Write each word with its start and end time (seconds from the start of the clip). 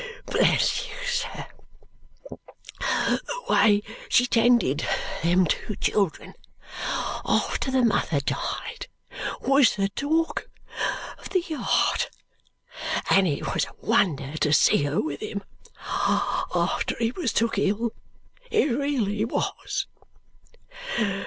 Bless 0.25 0.87
you, 0.87 0.95
sir, 1.05 1.45
the 3.07 3.43
way 3.47 3.83
she 4.09 4.25
tended 4.25 4.83
them 5.21 5.45
two 5.45 5.75
children 5.75 6.33
after 7.23 7.69
the 7.69 7.85
mother 7.85 8.19
died 8.19 8.87
was 9.41 9.75
the 9.75 9.89
talk 9.89 10.49
of 11.19 11.29
the 11.29 11.41
yard! 11.47 12.07
And 13.11 13.27
it 13.27 13.53
was 13.53 13.65
a 13.65 13.85
wonder 13.85 14.37
to 14.37 14.51
see 14.51 14.81
her 14.85 14.99
with 14.99 15.19
him 15.21 15.43
after 15.85 16.95
he 16.97 17.11
was 17.11 17.31
took 17.31 17.59
ill, 17.59 17.91
it 18.49 18.71
really 18.75 19.23
was! 19.23 19.85